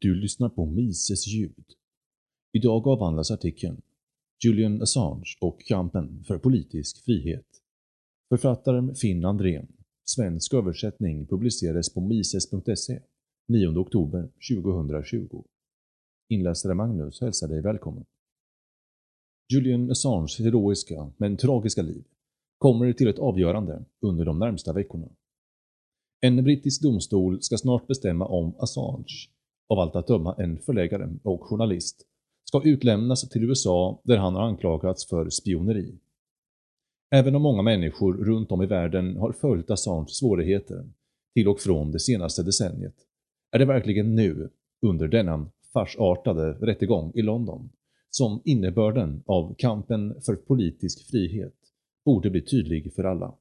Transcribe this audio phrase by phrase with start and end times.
[0.00, 1.64] Du lyssnar på Mises ljud.
[2.52, 3.80] Idag avhandlas artikeln
[4.44, 7.46] Julian Assange och kampen för politisk frihet.
[8.28, 9.66] Författaren Finn Andrén.
[10.04, 13.00] Svensk översättning publicerades på mises.se
[13.48, 14.28] 9 oktober
[14.62, 15.42] 2020.
[16.28, 18.04] Inläsare Magnus hälsar dig välkommen.
[19.52, 22.04] Julian Assanges heroiska men tragiska liv
[22.58, 25.08] kommer till ett avgörande under de närmsta veckorna.
[26.20, 29.28] En brittisk domstol ska snart bestämma om Assange,
[29.68, 32.06] av allt att döma en förläggare och journalist,
[32.44, 35.98] ska utlämnas till USA där han har anklagats för spioneri.
[37.10, 40.90] Även om många människor runt om i världen har följt Assanges svårigheter
[41.34, 42.94] till och från det senaste decenniet,
[43.52, 44.50] är det verkligen nu,
[44.86, 47.70] under denna farsartade rättegång i London,
[48.10, 51.54] som innebörden av kampen för politisk frihet
[52.04, 53.34] borde bli tydlig för alla.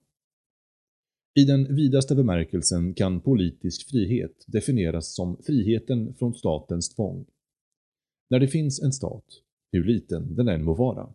[1.37, 7.25] I den vidaste bemärkelsen kan politisk frihet definieras som friheten från statens tvång.
[8.29, 9.25] När det finns en stat,
[9.71, 11.13] hur liten den än må vara,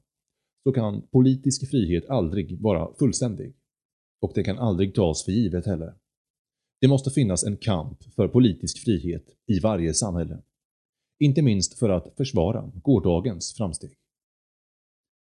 [0.64, 3.54] så kan politisk frihet aldrig vara fullständig.
[4.20, 5.94] Och det kan aldrig tas för givet heller.
[6.80, 10.42] Det måste finnas en kamp för politisk frihet i varje samhälle.
[11.20, 13.92] Inte minst för att försvara gårdagens framsteg.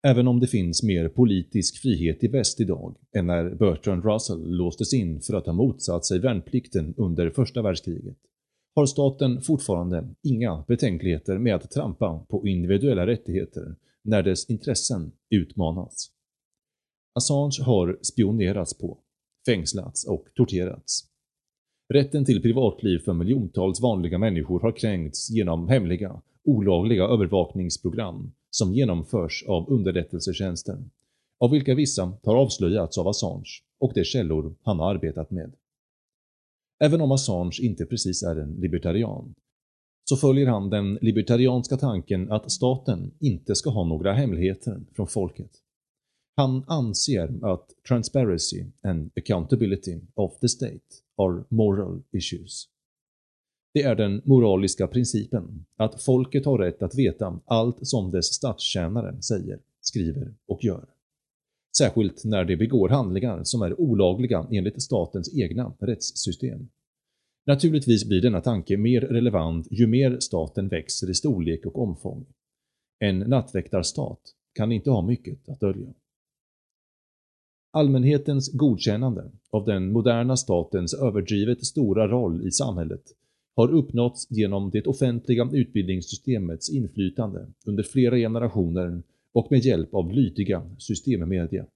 [0.06, 4.94] Även om det finns mer politisk frihet i väst idag än när Bertrand Russell låstes
[4.94, 8.16] in för att ha motsatt sig värnplikten under första världskriget,
[8.74, 16.10] har staten fortfarande inga betänkligheter med att trampa på individuella rättigheter när dess intressen utmanas.
[17.14, 18.98] Assange har spionerats på,
[19.46, 21.04] fängslats och torterats.
[21.94, 29.44] Rätten till privatliv för miljontals vanliga människor har kränkts genom hemliga, olagliga övervakningsprogram som genomförs
[29.48, 30.90] av underrättelsetjänsten,
[31.40, 35.54] av vilka vissa har avslöjats av Assange och de källor han har arbetat med.
[36.84, 39.34] Även om Assange inte precis är en libertarian,
[40.04, 45.50] så följer han den libertarianska tanken att staten inte ska ha några hemligheter från folket.
[46.36, 50.80] Han anser att transparency and accountability of the state
[51.16, 52.68] are moral issues.
[53.76, 59.22] Det är den moraliska principen, att folket har rätt att veta allt som dess statstjänare
[59.22, 60.88] säger, skriver och gör.
[61.78, 66.68] Särskilt när de begår handlingar som är olagliga enligt statens egna rättssystem.
[67.46, 72.26] Naturligtvis blir denna tanke mer relevant ju mer staten växer i storlek och omfång.
[72.98, 74.20] En nattväktarstat
[74.54, 75.94] kan inte ha mycket att dölja.
[77.72, 83.02] Allmänhetens godkännande av den moderna statens överdrivet stora roll i samhället
[83.56, 89.02] har uppnåtts genom det offentliga utbildningssystemets inflytande under flera generationer
[89.32, 91.66] och med hjälp av lydiga systemmedia.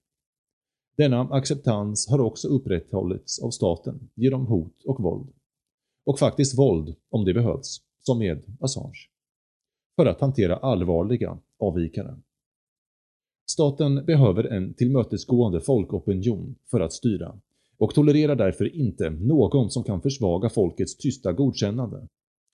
[0.97, 5.29] Denna acceptans har också upprätthållits av staten genom hot och våld.
[6.05, 9.07] Och faktiskt våld, om det behövs, som med Assange.
[9.95, 12.17] För att hantera allvarliga avvikare.
[13.51, 17.39] Staten behöver en tillmötesgående folkopinion för att styra
[17.81, 22.07] och tolererar därför inte någon som kan försvaga folkets tysta godkännande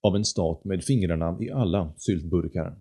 [0.03, 2.79] av en stat med fingrarna i alla syltburkar.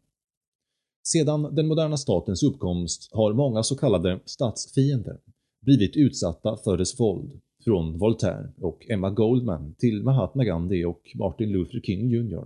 [1.06, 5.18] Sedan den moderna statens uppkomst har många så kallade statsfiender
[5.60, 11.52] blivit utsatta för dess våld, från Voltaire och Emma Goldman till Mahatma Gandhi och Martin
[11.52, 12.44] Luther King Jr.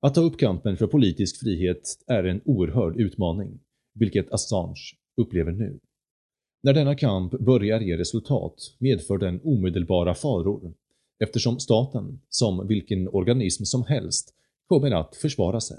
[0.00, 3.60] Att ta upp kampen för politisk frihet är en oerhörd utmaning,
[3.94, 5.80] vilket Assange upplever nu.
[6.64, 10.74] När denna kamp börjar ge resultat medför den omedelbara faror
[11.24, 14.34] eftersom staten, som vilken organism som helst,
[14.66, 15.78] kommer att försvara sig.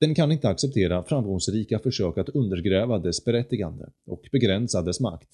[0.00, 5.30] Den kan inte acceptera framgångsrika försök att undergräva dess berättigande och begränsa dess makt,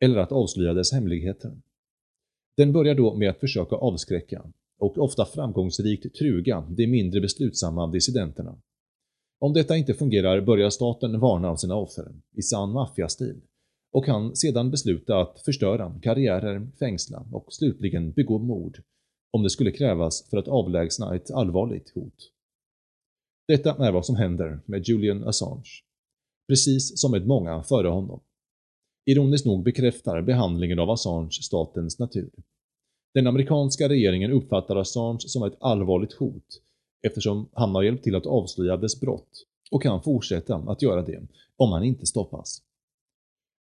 [0.00, 1.56] eller att avslöja dess hemligheter.
[2.56, 4.44] Den börjar då med att försöka avskräcka
[4.78, 8.58] och ofta framgångsrikt truga de mindre beslutsamma dissidenterna.
[9.38, 13.40] Om detta inte fungerar börjar staten varna sina offer, i sann maffiastil,
[13.94, 18.82] och kan sedan besluta att förstöra karriärer, fängsla och slutligen begå mord
[19.30, 22.30] om det skulle krävas för att avlägsna ett allvarligt hot.
[23.48, 25.70] Detta är vad som händer med Julian Assange.
[26.48, 28.20] Precis som med många före honom.
[29.06, 32.30] Ironiskt nog bekräftar behandlingen av Assange statens natur.
[33.14, 36.60] Den amerikanska regeringen uppfattar Assange som ett allvarligt hot
[37.06, 41.22] eftersom han har hjälpt till att avslöja dess brott och kan fortsätta att göra det
[41.56, 42.62] om han inte stoppas.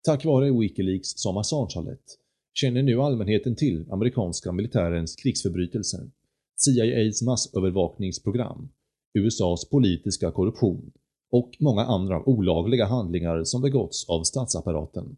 [0.06, 2.06] Tack vare Wikileaks som Assange har lett
[2.54, 6.12] känner nu allmänheten till amerikanska militärens krigsförbrytelser,
[6.58, 8.70] CIAs massövervakningsprogram,
[9.14, 10.92] USAs politiska korruption
[11.32, 15.18] och många andra olagliga handlingar som begåtts av statsapparaten.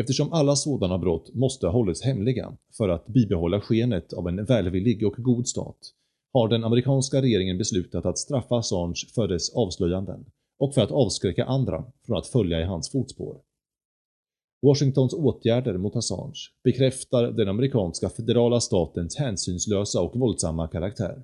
[0.00, 5.06] Eftersom alla sådana brott måste ha hållits hemliga för att bibehålla skenet av en välvillig
[5.06, 5.78] och god stat
[6.32, 10.24] har den amerikanska regeringen beslutat att straffa Assange för dess avslöjanden
[10.58, 13.40] och för att avskräcka andra från att följa i hans fotspår.
[14.64, 21.22] Washingtons åtgärder mot Assange bekräftar den amerikanska federala statens hänsynslösa och våldsamma karaktär.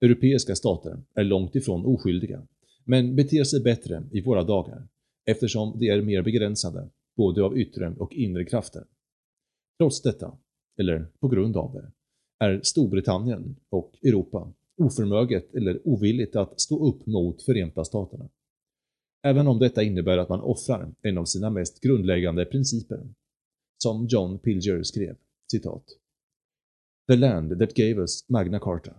[0.00, 2.46] Europeiska stater är långt ifrån oskyldiga,
[2.84, 4.88] men beter sig bättre i våra dagar
[5.26, 8.84] eftersom de är mer begränsade, både av yttre och inre krafter.
[9.78, 10.38] Trots detta,
[10.78, 11.92] eller på grund av det,
[12.44, 18.28] är Storbritannien och Europa oförmöget eller ovilligt att stå upp mot Förenta Staterna.
[19.22, 23.08] Även om detta innebär att man offrar en av sina mest grundläggande principer.
[23.78, 25.16] Som John Pilger skrev,
[25.50, 25.84] citat.
[27.08, 28.94] The land that gave us Magna Carta,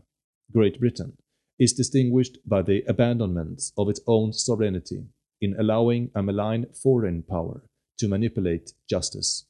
[0.54, 1.18] Great Britain,
[1.58, 5.04] is distinguished by the abandonment of its own sovereignty
[5.40, 7.62] in allowing a malign foreign power
[8.02, 8.64] to manipulate
[8.94, 9.46] justice.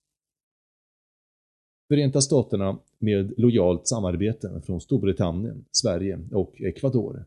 [1.87, 7.25] Förenta Staterna med lojalt samarbete från Storbritannien, Sverige och Ecuador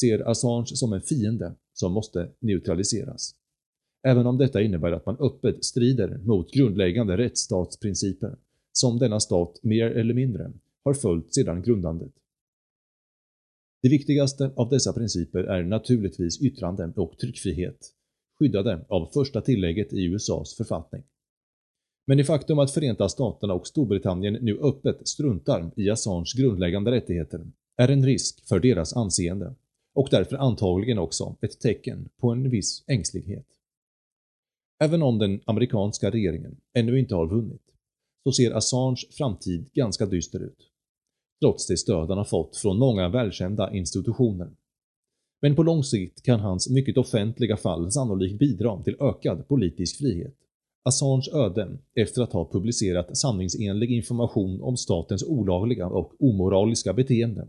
[0.00, 3.34] ser Assange som en fiende som måste neutraliseras.
[4.02, 8.36] Även om detta innebär att man öppet strider mot grundläggande rättsstatsprinciper
[8.72, 10.52] som denna stat mer eller mindre
[10.84, 12.12] har följt sedan grundandet.
[13.82, 17.92] Det viktigaste av dessa principer är naturligtvis yttrande och tryckfrihet,
[18.38, 21.02] skyddade av första tillägget i USAs författning.
[22.06, 27.46] Men det faktum att Förenta Staterna och Storbritannien nu öppet struntar i Assange grundläggande rättigheter
[27.76, 29.54] är en risk för deras anseende
[29.94, 33.46] och därför antagligen också ett tecken på en viss ängslighet.
[34.84, 37.62] Även om den amerikanska regeringen ännu inte har vunnit,
[38.24, 40.70] så ser Assange framtid ganska dyster ut.
[41.40, 44.50] Trots det stöd han har fått från många välkända institutioner.
[45.42, 50.36] Men på lång sikt kan hans mycket offentliga fall sannolikt bidra till ökad politisk frihet.
[50.82, 57.48] Assange öde, efter att ha publicerat sanningsenlig information om statens olagliga och omoraliska beteende,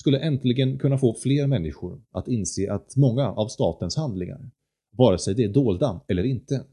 [0.00, 4.50] skulle äntligen kunna få fler människor att inse att många av statens handlingar,
[4.96, 6.64] vare sig det är dolda eller inte,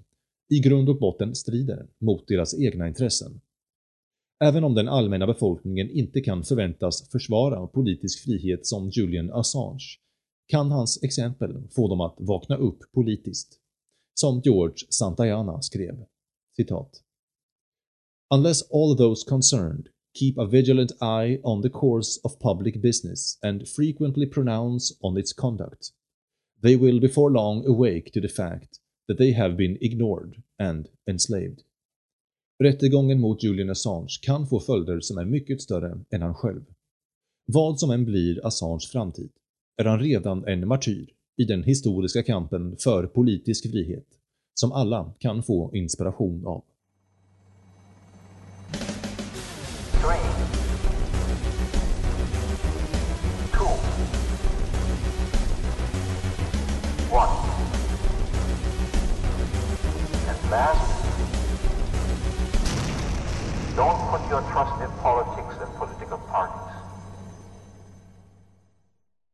[0.49, 3.41] i grund och botten strider mot deras egna intressen.
[4.43, 9.85] Även om den allmänna befolkningen inte kan förväntas försvara politisk frihet som Julian Assange,
[10.47, 13.59] kan hans exempel få dem att vakna upp politiskt.
[14.13, 16.05] Som George Santayana skrev,
[16.55, 16.91] citat.
[18.35, 23.67] Unless all those concerned keep a vigilant eye on the course of public business and
[23.67, 25.91] frequently pronounce on its conduct,
[26.61, 31.61] they will before long awake to the fact that they have been ignored and enslaved.
[32.63, 36.65] Rättegången mot Julian Assange kan få följder som är mycket större än han själv.
[37.45, 39.31] Vad som än blir Assanges framtid
[39.77, 44.07] är han redan en martyr i den historiska kampen för politisk frihet
[44.53, 46.63] som alla kan få inspiration av.
[60.55, 60.94] fast.